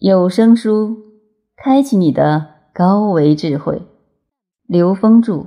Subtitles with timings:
[0.00, 0.96] 有声书，
[1.56, 3.82] 开启你的高维智慧。
[4.64, 5.32] 刘峰著《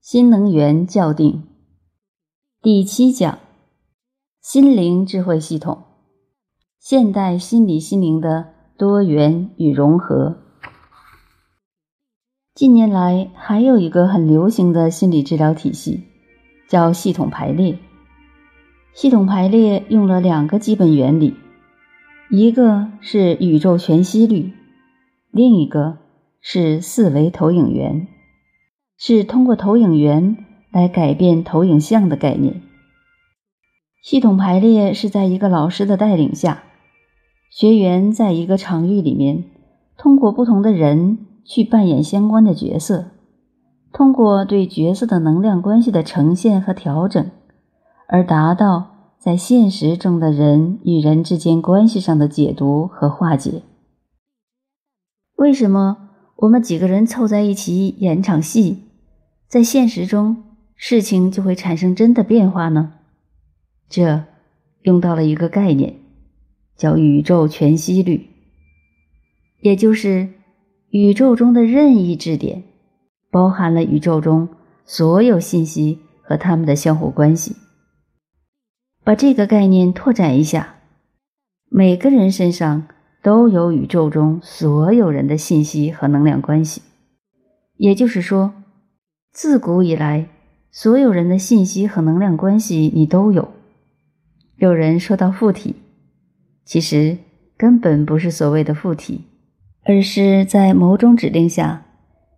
[0.00, 1.30] 新能源校定》
[2.62, 3.38] 第七讲：
[4.40, 5.82] 心灵智慧系统，
[6.80, 10.38] 现代心理心灵的多元与融合。
[12.54, 16.04] 近年来，还有一个很流行的心理治疗体系，
[16.66, 17.78] 叫系统排列。
[18.94, 21.36] 系统排列用了两个基本原理。
[22.34, 24.54] 一个是宇宙全息律，
[25.30, 25.98] 另一个
[26.40, 28.08] 是四维投影源，
[28.96, 30.38] 是通过投影源
[30.72, 32.62] 来改变投影像的概念。
[34.02, 36.62] 系统排列是在一个老师的带领下，
[37.50, 39.44] 学员在一个场域里面，
[39.98, 43.10] 通过不同的人去扮演相关的角色，
[43.92, 47.30] 通过对角色的能量关系的呈现和调整，
[48.08, 48.91] 而达到。
[49.22, 53.62] 在现实中的人与人之间关系上的解读和化解，
[55.36, 58.82] 为什么我们几个人凑在一起演场戏，
[59.46, 60.42] 在现实中
[60.74, 62.94] 事情就会产生真的变化呢？
[63.88, 64.24] 这
[64.82, 66.00] 用到了一个概念，
[66.76, 68.28] 叫宇宙全息律，
[69.60, 70.30] 也就是
[70.90, 72.64] 宇宙中的任意质点，
[73.30, 74.48] 包含了宇宙中
[74.84, 77.54] 所有信息和它们的相互关系。
[79.04, 80.76] 把这个概念拓展一下，
[81.68, 82.86] 每个人身上
[83.20, 86.82] 都有宇宙中所有人的信息和能量关系。
[87.76, 88.54] 也就是说，
[89.32, 90.28] 自古以来，
[90.70, 93.48] 所有人的信息和能量关系你都有。
[94.56, 95.74] 有人说到附体，
[96.64, 97.18] 其实
[97.56, 99.22] 根本不是所谓的附体，
[99.84, 101.86] 而是在某种指令下，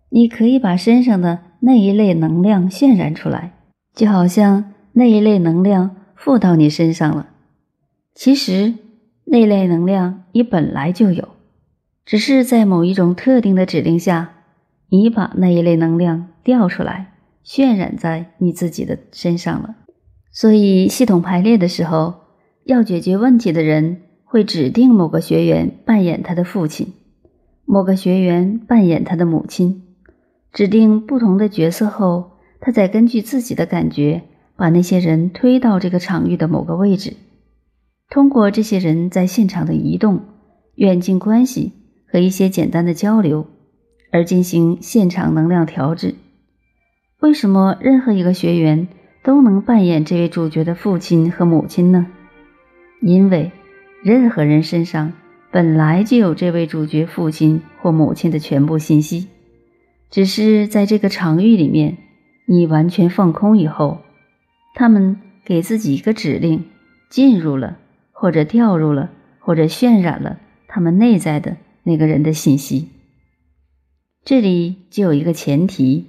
[0.09, 3.53] 你可以把身上的那一类能量渲染出来，
[3.93, 5.95] 就好像那一类能量。
[6.15, 7.27] 附到你身上了，
[8.15, 8.73] 其实
[9.25, 11.29] 那类能量你本来就有，
[12.05, 14.33] 只是在某一种特定的指令下，
[14.89, 17.13] 你把那一类能量调出来，
[17.45, 19.75] 渲染在你自己的身上了。
[20.31, 22.15] 所以系统排列的时候，
[22.63, 26.93] 要解决问题的人会指定某个学员扮演他的父亲，
[27.65, 29.83] 某个学员扮演他的母亲，
[30.51, 34.23] 指定不同的角色后，他再根据自己的感觉。
[34.57, 37.17] 把那些人推到这个场域的某个位置，
[38.09, 40.21] 通过这些人在现场的移动、
[40.75, 41.73] 远近关系
[42.07, 43.47] 和一些简单的交流，
[44.11, 46.15] 而进行现场能量调制。
[47.19, 48.87] 为什么任何一个学员
[49.23, 52.07] 都能扮演这位主角的父亲和母亲呢？
[53.01, 53.51] 因为
[54.03, 55.13] 任何人身上
[55.51, 59.27] 本来就有这位主角父亲或母亲的全部信息，
[60.09, 61.97] 只是在这个场域里面，
[62.45, 63.99] 你完全放空以后。
[64.75, 66.65] 他们给自己一个指令，
[67.09, 67.77] 进入了，
[68.11, 69.09] 或者掉入了，
[69.39, 70.37] 或者渲染了
[70.67, 72.89] 他们内在的那个人的信息。
[74.25, 76.07] 这里就有一个前提：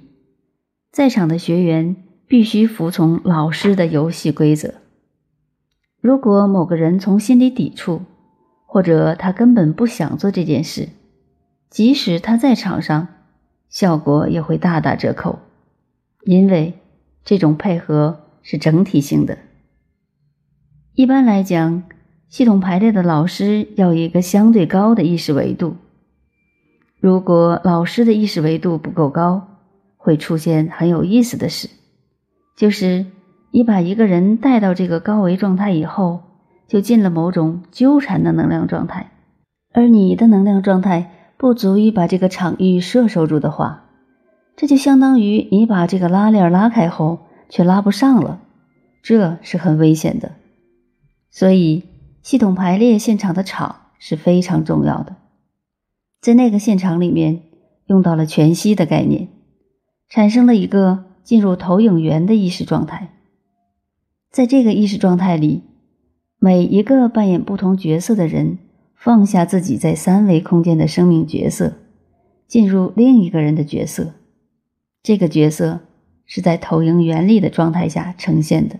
[0.91, 1.95] 在场的学员
[2.27, 4.73] 必须服从老师的游戏规则。
[6.01, 8.01] 如果某个人从心里抵触，
[8.65, 10.89] 或者他根本不想做这件事，
[11.69, 13.07] 即使他在场上，
[13.69, 15.39] 效果也会大打折扣，
[16.25, 16.73] 因为
[17.23, 18.25] 这种配合。
[18.49, 19.37] 是整体性的。
[20.95, 21.83] 一般来讲，
[22.29, 25.75] 系统排列的老师要有一个相对高的意识维度。
[27.01, 29.49] 如果老师的意识维度不够高，
[29.97, 31.67] 会出现很有意思的事，
[32.55, 33.05] 就是
[33.51, 36.21] 你把一个人带到这个高维状态以后，
[36.69, 39.11] 就进了某种纠缠的能量状态，
[39.73, 43.89] 而你的能量状态不足以把这个场域摄受住的话，
[44.55, 47.26] 这就相当于你把这个拉链拉开后。
[47.49, 48.41] 却拉不上了，
[49.01, 50.33] 这是很危险的。
[51.29, 51.83] 所以，
[52.21, 55.15] 系统排列现场的场是非常重要的。
[56.19, 57.43] 在那个现场里面，
[57.85, 59.29] 用到了全息的概念，
[60.09, 63.13] 产生了一个进入投影源的意识状态。
[64.31, 65.63] 在这个意识状态里，
[66.39, 68.57] 每一个扮演不同角色的人
[68.95, 71.73] 放下自己在三维空间的生命角色，
[72.47, 74.15] 进入另一个人的角色。
[75.01, 75.81] 这个角色。
[76.29, 78.77] 是在投影原理的状态下呈现的，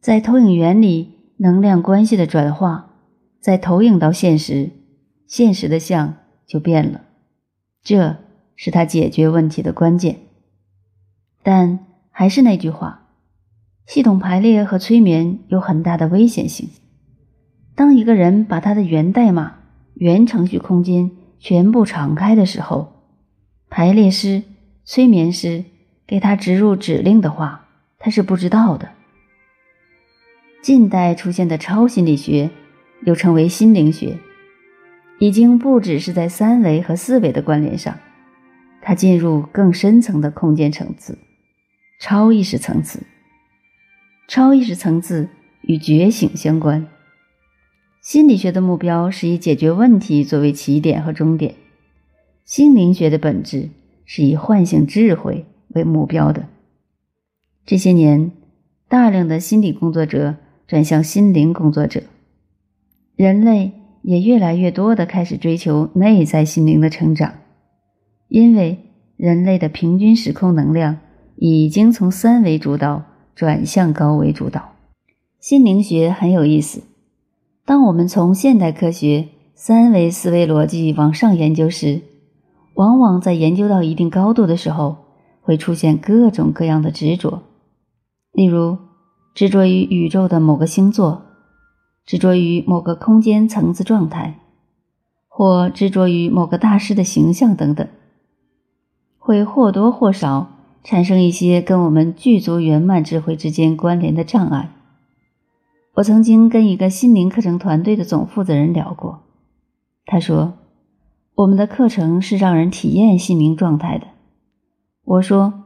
[0.00, 2.94] 在投影原理能量关系的转化，
[3.40, 4.70] 在投影到现实，
[5.26, 6.16] 现实的像
[6.46, 7.02] 就变了，
[7.82, 8.16] 这
[8.56, 10.16] 是他解决问题的关键。
[11.42, 11.80] 但
[12.10, 13.08] 还是那句话，
[13.86, 16.70] 系统排列和催眠有很大的危险性。
[17.74, 19.56] 当一个人把他的源代码、
[19.92, 22.92] 源程序空间全部敞开的时候，
[23.68, 24.42] 排列师、
[24.86, 25.66] 催眠师。
[26.06, 27.66] 给他植入指令的话，
[27.98, 28.90] 他是不知道的。
[30.62, 32.50] 近代出现的超心理学，
[33.02, 34.18] 又称为心灵学，
[35.18, 37.98] 已经不只是在三维和四维的关联上，
[38.80, 41.18] 它进入更深层的空间层次，
[42.00, 43.02] 超意识层次。
[44.26, 45.28] 超意识层次
[45.60, 46.86] 与觉醒相关。
[48.00, 51.54] 心理学的目标是以解决问题作为起点和终点，
[52.44, 53.68] 心灵学的本质
[54.06, 56.46] 是以唤醒智慧为目标的。
[57.66, 58.30] 这些年，
[58.88, 60.36] 大量的心理工作者
[60.66, 62.02] 转向心灵工作者，
[63.16, 63.72] 人类
[64.02, 67.34] 也越来越多的开始追求内在心灵的成长，
[68.28, 68.78] 因为
[69.16, 70.98] 人类的平均时空能量
[71.36, 73.02] 已经从三维主导
[73.34, 74.72] 转向高维主导。
[75.40, 76.82] 心灵学很有意思。
[77.66, 82.02] 当我们从现代科学三维思维逻辑往上研究时，
[82.74, 85.03] 往往在研究到一定高度的时候，
[85.44, 87.42] 会出现各种各样的执着。
[88.32, 88.78] 例如，
[89.34, 91.22] 执着于宇宙的某个星座，
[92.04, 94.40] 执着于某个空间层次状态，
[95.28, 97.86] 或执着于某个大师的形象等等，
[99.18, 100.50] 会或多或少
[100.82, 104.70] 产生一些跟我们具足圆满智慧之间关联的障碍。
[105.94, 109.20] 我曾经跟一个心灵课程团队的总负责人聊过，
[110.06, 110.54] 他说
[111.36, 114.08] ：“我们的课程是让人体验心灵状态的。”
[115.04, 115.64] 我说：“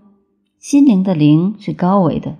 [0.58, 2.36] 心灵的灵是高维的，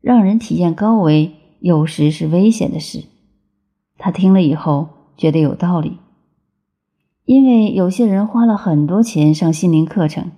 [0.00, 3.04] 让人体验高维有时是危险的事。”
[3.98, 5.98] 他听了以后觉得有道理，
[7.24, 10.32] 因为有些人花了很多钱上心灵课程，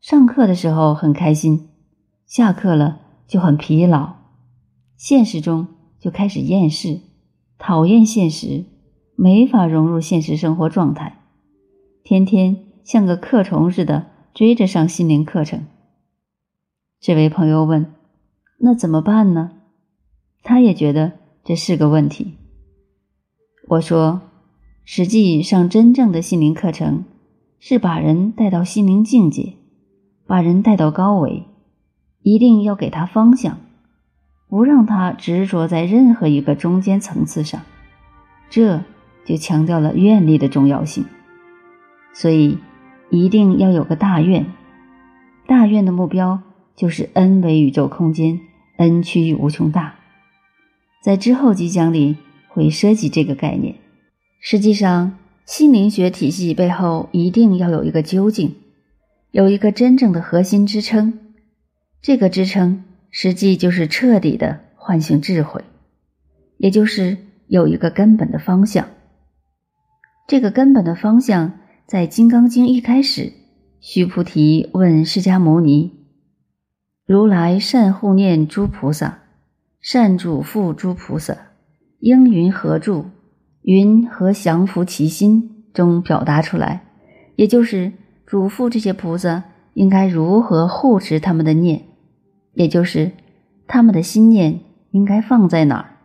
[0.00, 1.68] 上课的时候很开心，
[2.26, 4.14] 下课了就很疲劳，
[4.96, 5.68] 现实中。
[6.00, 7.00] 就开始厌世，
[7.58, 8.66] 讨厌现实，
[9.16, 11.18] 没法融入现实生活状态，
[12.04, 14.07] 天天像个课虫似的
[14.38, 15.66] 追着上心灵课程。
[17.00, 17.92] 这位朋友问
[18.62, 19.50] ：“那怎么办呢？”
[20.44, 22.36] 他也觉得这是个问题。
[23.66, 24.20] 我说
[24.86, 27.02] ：“实际上，真正的心灵课程
[27.58, 29.54] 是把人带到心灵境界，
[30.28, 31.42] 把人带到高维，
[32.22, 33.58] 一定要给他方向。”
[34.48, 37.62] 不让他执着在任何一个中间层次上，
[38.48, 38.84] 这
[39.24, 41.04] 就强调了愿力的重要性。
[42.14, 42.56] 所以，
[43.10, 44.46] 一定要有个大愿。
[45.46, 46.40] 大愿的目标
[46.76, 48.40] 就是 n 为宇宙空间
[48.76, 49.94] ，n 趋于无穷大。
[51.02, 52.16] 在之后几讲里
[52.48, 53.76] 会涉及这个概念。
[54.40, 58.54] 实际上，心灵学体系背后一定要有一个究竟，
[59.30, 61.18] 有一个真正的核心支撑。
[62.02, 62.84] 这个支撑。
[63.10, 65.64] 实际就是彻底的唤醒智慧，
[66.58, 67.16] 也就是
[67.46, 68.86] 有一个根本的方向。
[70.26, 71.57] 这个根本的方向，
[71.88, 73.32] 在《金刚经》一开始，
[73.80, 75.94] 须菩提问释迦牟尼
[77.06, 79.20] ：“如来善护念诸菩萨，
[79.80, 81.34] 善嘱咐诸菩萨，
[82.00, 83.06] 应云何住？
[83.62, 86.84] 云何降伏其心？”中表达出来，
[87.36, 87.94] 也就是
[88.26, 91.84] 嘱咐这些菩萨应该如何护持他们的念。
[92.52, 93.12] 也就是
[93.66, 94.60] 他们的心念
[94.90, 95.96] 应该放在哪儿？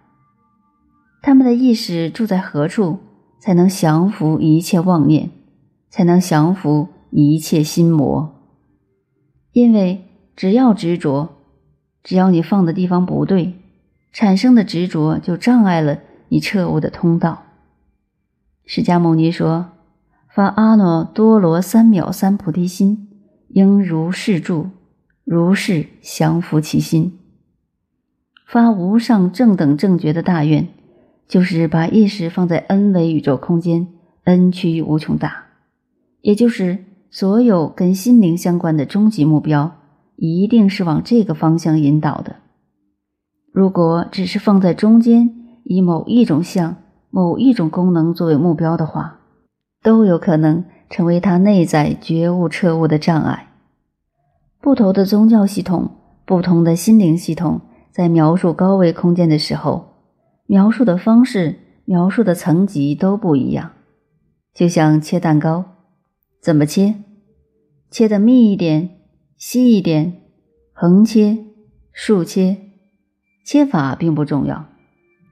[1.22, 3.00] 他们的意识住在何处，
[3.42, 5.30] 才能降服一切妄念，
[5.94, 8.34] 才能降服一切心魔？
[9.52, 10.06] 因为
[10.36, 11.36] 只要执着，
[12.02, 13.54] 只要你放的地方不对，
[14.12, 17.44] 产生的执着就障碍了你彻悟的通道。
[18.66, 19.68] 释迦牟尼说
[20.34, 23.10] ：“发阿耨多罗三藐三菩提心，
[23.50, 24.72] 应如是住。”
[25.24, 27.20] 如是降服其心，
[28.46, 30.68] 发无上正等正觉的大愿，
[31.28, 33.88] 就是把意识放在 n 维宇宙空间
[34.24, 35.46] ，n 趋于无穷大，
[36.24, 39.74] 也就是所有跟心灵相关的终极目标，
[40.16, 42.38] 一定是往这个方向引导的。
[43.52, 45.30] 如果只是放在中间，
[45.66, 46.78] 以某一种相、
[47.10, 49.20] 某一种功能作为目标的话，
[49.84, 53.50] 都有可能成为他内在觉悟彻悟的障碍。
[54.62, 55.92] 不同的宗教系统、
[56.26, 57.60] 不同的心灵系统，
[57.92, 59.96] 在描述高维空间的时候，
[60.48, 63.72] 描述的方式、描述的层级都不一样。
[64.54, 65.66] 就像切蛋糕，
[66.44, 66.96] 怎么切？
[67.90, 68.90] 切的密一点、
[69.38, 70.22] 细一点，
[70.74, 71.38] 横切、
[71.94, 72.58] 竖切，
[73.46, 74.66] 切法并不重要，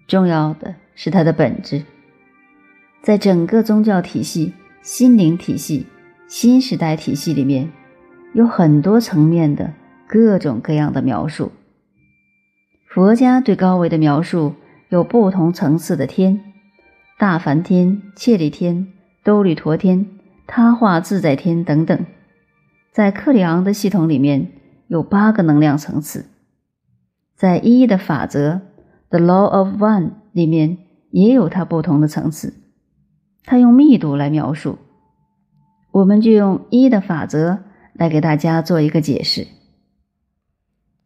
[0.08, 1.84] 重要的是它的本质。
[3.04, 5.86] 在整个宗教体系、心灵体系、
[6.30, 7.70] 新时代体系里面。
[8.34, 9.74] 有很多层面的
[10.08, 11.52] 各种各样的描述。
[12.88, 14.56] 佛家对高维的描述
[14.88, 16.40] 有不同层次的天，
[17.20, 18.88] 大梵天、切利天、
[19.26, 20.06] 兜率陀天、
[20.48, 22.06] 他化自在天等等。
[22.92, 24.52] 在克里昂的系统里面
[24.88, 26.26] 有八个能量层次，
[27.36, 28.62] 在一的法则
[29.10, 30.78] （The Law of One） 里面
[31.12, 32.54] 也有它不同的层次。
[33.46, 34.78] 它用密度来描述，
[35.92, 37.60] 我们就用一的法则
[37.94, 39.48] 来给大家做一个解释。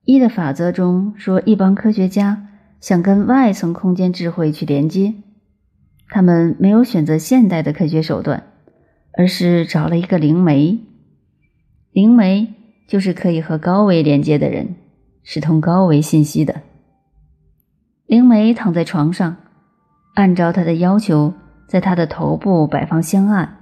[0.03, 2.47] 一的法则中说，一帮科学家
[2.81, 5.13] 想跟外层空间智慧去连接，
[6.09, 8.43] 他们没有选择现代的科学手段，
[9.17, 10.79] 而是找了一个灵媒。
[11.91, 12.53] 灵媒
[12.87, 14.75] 就是可以和高维连接的人，
[15.23, 16.61] 是通高维信息的。
[18.05, 19.37] 灵媒躺在床上，
[20.13, 21.33] 按照他的要求。
[21.67, 23.57] 在他的头部摆放香案，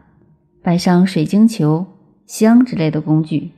[0.61, 1.87] 摆上水晶球、
[2.27, 3.39] 香之类的工具。《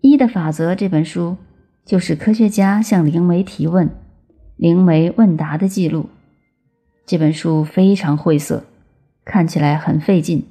[0.00, 1.36] 一的法则》这本书
[1.84, 3.90] 就是科学家向灵媒提问、
[4.56, 6.08] 灵媒问答的记录。
[7.04, 8.64] 这本书非常晦涩，
[9.30, 10.44] 看起来很费劲，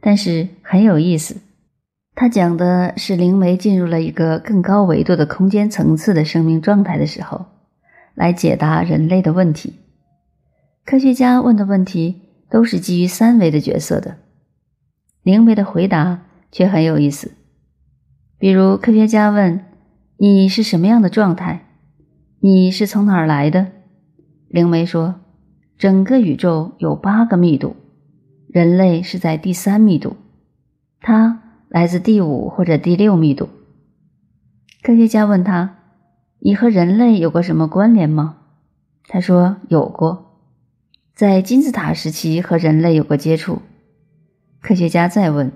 [0.00, 1.36] 但是很有意思。
[2.16, 7.46] 它讲的是灵媒进入了一个更高维度的空间层次的生命状态的时候，
[8.16, 9.74] 来解答人类的问题。
[10.84, 14.16] 科学家问的问题都是基于三维的角色的，
[15.22, 17.30] 灵媒的回答却很有意思。
[18.40, 19.64] 比如，科学家问
[20.18, 21.64] ：“你是什么样的状态？
[22.40, 23.68] 你是从哪儿来的？”
[24.50, 25.20] 灵媒说
[25.78, 27.76] ：“整个宇宙有八个密度，
[28.48, 30.16] 人类是在第三密度，
[31.00, 33.48] 他来自第五或者第六密度。”
[34.82, 35.78] 科学家问他
[36.38, 38.38] ：“你和人类有过什么关联吗？”
[39.08, 40.40] 他说：“有过。”
[41.14, 43.62] 在金字塔时期和人类有过接触，
[44.60, 45.52] 科学家再问：“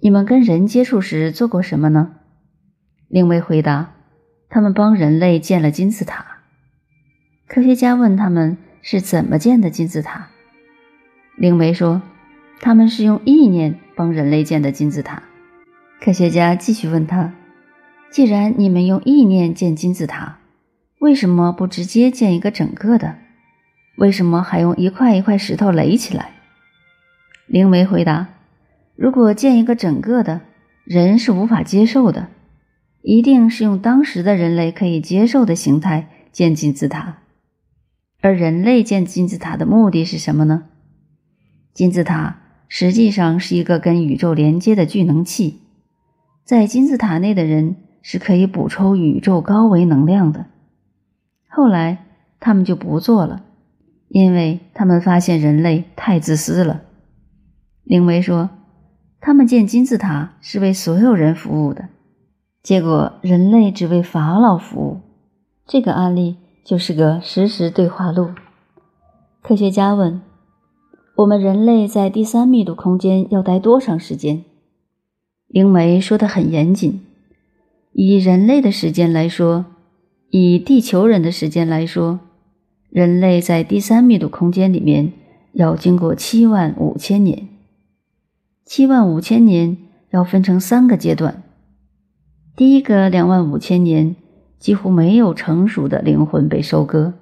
[0.00, 2.16] 你们跟人接触时做过什么呢？”
[3.08, 3.94] 灵媒回答
[4.50, 6.26] ：“他们帮人类建了金字塔。”
[7.46, 10.30] 科学家问他们是怎么建的金字塔，
[11.42, 12.00] 灵媒说
[12.62, 15.24] ：“他们是用意念帮人类建的金字塔。”
[16.00, 17.34] 科学家继续问他
[18.12, 20.38] ：“既然你们用意念建金字塔，
[21.00, 23.16] 为什么不直接建一个整个的？”
[23.98, 26.30] 为什么还用一块一块石头垒起来？
[27.48, 28.28] 灵媒回答
[28.94, 30.42] ：“如果建一个整个的，
[30.84, 32.28] 人是无法接受的，
[33.00, 37.18] 一定是用当时的人类可以接受的形态建金字塔。
[38.20, 40.68] 而人类建金字塔的目的是什么呢？
[41.72, 42.38] 金字塔
[42.68, 45.60] 实际上是一个跟宇宙连接的聚能器，
[46.44, 50.46] 在金字塔内的人是可以补充宇宙高维能量的。
[51.48, 52.04] 后来
[52.40, 53.44] 他们就不做了。”
[54.14, 56.82] 因为他们发现人类太自私了，
[57.82, 58.50] 灵媒说，
[59.22, 61.88] 他们建金字塔是为所有人服务的，
[62.62, 65.00] 结果人类只为法老服务。
[65.66, 68.32] 这个案例就是个实时对话录。
[69.40, 70.20] 科学家问：
[71.14, 74.44] 我们人类在第三密度空间要待多长时间？
[75.46, 77.00] 灵媒说的很严谨，
[77.92, 79.66] 以人类的时间来说，
[80.30, 82.20] 以地球人的时间来说。
[82.88, 85.12] 人类在第三密度空间里面
[85.52, 87.48] 要经过七万五千年，
[88.64, 89.76] 七万五千年
[90.10, 91.42] 要分成三个阶段。
[92.54, 94.16] 第一个两万五千年
[94.58, 97.14] 几乎没有成熟的灵魂被收割，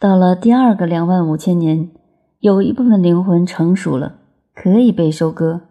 [0.00, 1.90] 到了第二个两万五千年，
[2.40, 4.18] 有一部分灵魂成熟了，
[4.54, 5.62] 可以被收割，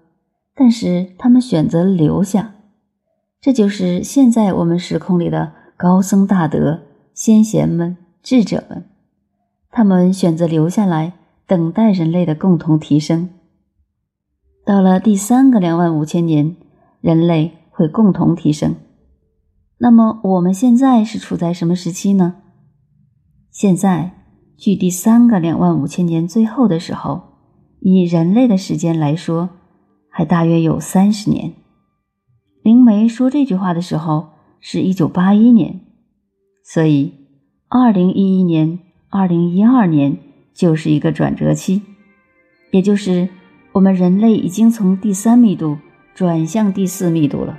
[0.53, 2.55] 但是他们选择留下。
[3.39, 6.81] 这就是现在我们时空里的高僧大德、
[7.13, 8.83] 先贤们、智者们。
[9.69, 11.13] 他们选择留下来，
[11.45, 13.29] 等待人类的共同提升。
[14.65, 16.57] 到了第三个两万五千年，
[16.99, 18.75] 人类会共同提升。
[19.77, 22.35] 那么我们现在是处在什么时期呢？
[23.51, 24.16] 现在
[24.57, 27.21] 距第三个两万五千年最后的时候，
[27.79, 29.49] 以人类的时间来说，
[30.09, 31.53] 还大约有三十年。
[32.63, 35.79] 灵媒说这句话的时候是一九八一年，
[36.63, 37.13] 所以
[37.69, 38.79] 二零一一年。
[39.09, 40.17] 二零一二年
[40.53, 41.81] 就是一个转折期，
[42.71, 43.29] 也就是
[43.71, 45.77] 我们人类已经从第三密度
[46.13, 47.57] 转向第四密度了。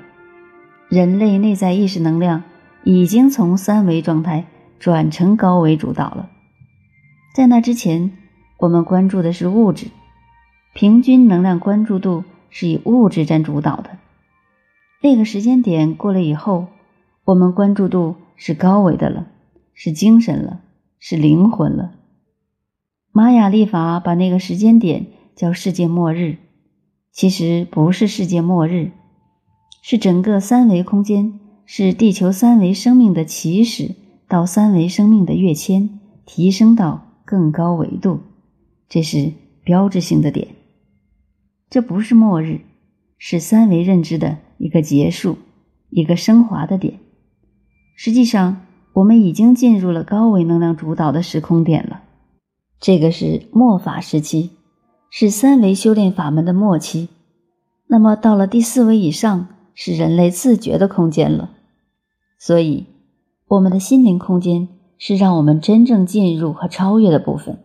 [0.91, 2.43] 人类内在意识能量
[2.85, 4.47] 已经从三维状态
[4.79, 6.29] 转成高维主导了。
[7.39, 8.11] 在那之前，
[8.59, 9.87] 我们关注的是物质，
[10.75, 13.91] 平均能量关注度是以物质占主导的。
[15.05, 16.67] 那个时间点过了以后，
[17.23, 19.29] 我们关注度是高维的了，
[19.73, 20.63] 是精神了。
[20.99, 21.93] 是灵魂了。
[23.13, 26.39] 玛雅历法把那个时间点叫世界末日，
[27.13, 28.91] 其实不是世界末日，
[29.81, 33.95] 是整个三维空间，是地球三维生命的起始
[34.27, 38.21] 到三维生命的跃迁，提升到更高维度，
[38.89, 40.49] 这是标志性的点。
[41.69, 42.63] 这不是末日，
[43.19, 45.37] 是三维认知的一个结束，
[45.91, 46.99] 一个升华的点。
[47.95, 48.63] 实际上。
[48.95, 52.03] 我们已经进入了高维能量主导的时空点了，
[52.81, 54.51] 这个是末法时期，
[55.09, 57.09] 是三维修炼法门的末期，
[57.87, 61.51] 那么到了第四维以上，是人类自觉的空间了。
[62.41, 62.87] 所以，
[63.47, 64.67] 我们的心灵空间
[64.99, 67.59] 是让我们真正进入和超越的部分。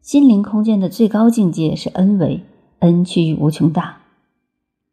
[0.00, 2.42] 心灵空间的最高境界是 N 维
[2.78, 4.02] ，N 趋于无穷大。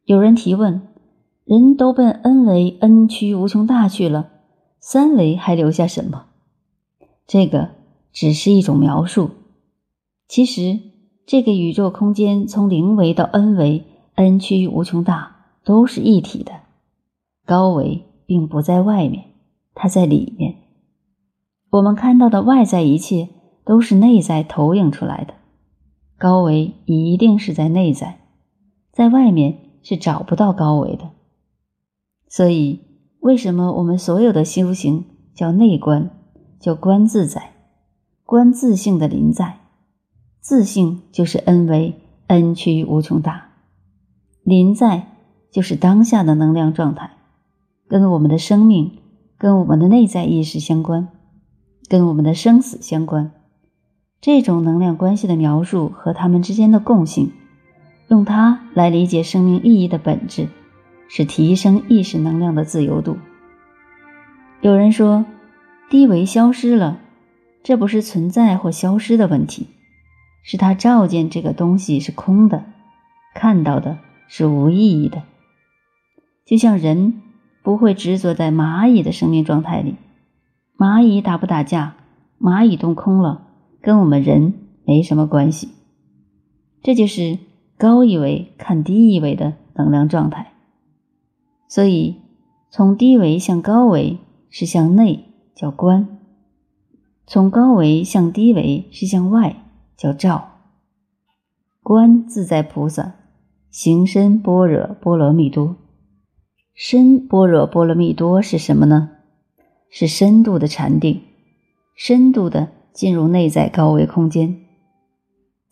[0.04, 0.82] 有人提问：
[1.44, 4.30] 人都奔 N 维、N 趋无穷大去了，
[4.80, 6.24] 三维还留下什么？
[7.26, 7.70] 这个
[8.12, 9.30] 只是一种描述。
[10.26, 10.80] 其实，
[11.26, 16.52] 这个宇宙空间从零维到 N 维，N 趋于无穷大，都是一体的。
[17.44, 18.06] 高维。
[18.30, 19.24] 并不在外面，
[19.74, 20.49] 它在里面。
[21.70, 23.28] 我们看到的外在一切
[23.64, 25.34] 都是内在投影出来的。
[26.18, 28.20] 高维一定是在内在，
[28.92, 31.10] 在外面是找不到高维的。
[32.28, 32.80] 所以，
[33.20, 36.10] 为什么我们所有的修行叫内观，
[36.58, 37.54] 叫观自在，
[38.24, 39.60] 观自性的临在？
[40.40, 41.94] 自性就是 N 维
[42.26, 43.50] ，N 趋无穷大，
[44.42, 45.06] 临在
[45.50, 47.12] 就是当下的能量状态。
[47.88, 48.98] 跟我们的生命、
[49.36, 51.08] 跟我们的内在意识相关，
[51.90, 53.32] 跟我们的生死相关。
[54.20, 57.32] 这种能量关系的描述和它们之间的共性，
[58.08, 60.48] 用它来理解生命意义的本质，
[61.08, 63.18] 是提升意识能量的自由度。
[64.60, 65.24] 有人说，
[65.90, 67.00] 低维消失了，
[67.64, 69.66] 这不是存在或消失的问题，
[70.44, 72.64] 是他照见这个东西是空的，
[73.34, 75.24] 看到的是无意义的，
[76.46, 77.20] 就像人。
[77.62, 79.96] 不会执着在蚂蚁的生命状态里，
[80.80, 81.94] 蚂蚁打不打架，
[82.40, 83.48] 蚂蚁洞空了，
[83.82, 84.54] 跟我们人
[84.86, 85.68] 没什么关系。
[86.82, 87.36] 这就是
[87.76, 90.54] 高一维看低一维的能量状态。
[91.68, 92.16] 所以，
[92.70, 96.06] 从低维向高维是向内，叫观；
[97.26, 99.56] 从高维向低维是向外，
[99.98, 100.48] 叫照。
[101.82, 103.16] 观自在菩萨
[103.68, 105.76] 行深般若波罗蜜多。
[106.74, 109.10] 深般若波罗蜜多是什么呢？
[109.90, 111.20] 是深度的禅定，
[111.94, 114.56] 深度的进入内在高维空间。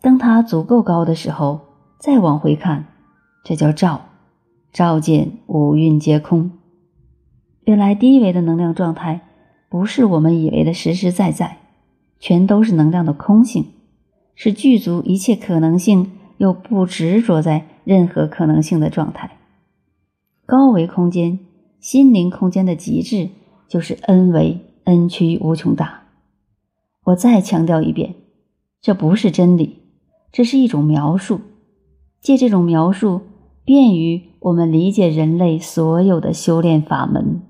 [0.01, 1.61] 当它足够高的时候，
[1.97, 2.85] 再往回看，
[3.43, 4.09] 这叫照，
[4.71, 6.51] 照见五蕴皆空。
[7.63, 9.21] 原来低维的能量状态，
[9.69, 11.59] 不是我们以为的实实在在，
[12.19, 13.65] 全都是能量的空性，
[14.35, 19.37] 是具足一切可能性又不执着在任何可能性的状态。
[20.45, 21.39] 高维空间、
[21.79, 23.29] 心灵空间的极致
[23.69, 26.07] 就是 N 为 N 趋无穷大。
[27.05, 28.15] 我再强调一遍，
[28.81, 29.77] 这不是真理，
[30.31, 31.39] 这是一种描述。
[32.19, 33.21] 借这种描述，
[33.63, 37.41] 便于我们理解人类所有的修炼法门。